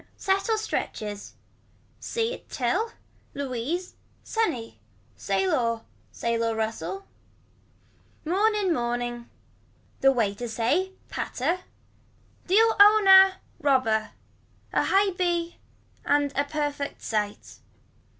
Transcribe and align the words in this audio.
Settle 0.17 0.57
stretches. 0.57 1.35
See 1.99 2.33
at 2.33 2.49
till. 2.49 2.91
Louise. 3.35 3.93
Sunny. 4.23 4.79
Sail 5.15 5.53
or. 5.53 5.83
Sail 6.11 6.43
or 6.43 6.55
rustle. 6.55 7.05
Mourn 8.25 8.55
in 8.55 8.73
morning. 8.73 9.29
The 9.99 10.11
way 10.11 10.33
to 10.33 10.49
say. 10.49 10.93
Patter. 11.09 11.59
Deal 12.47 12.75
own 12.79 13.05
a. 13.07 13.33
Robber. 13.59 14.09
A 14.73 14.85
high 14.85 15.11
b 15.11 15.57
and 16.03 16.33
a 16.35 16.45
perfect 16.45 17.03
sight. 17.03 17.59